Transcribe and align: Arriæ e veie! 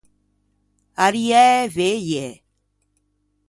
Arriæ 1.05 1.43
e 1.63 1.71
veie! 1.75 2.27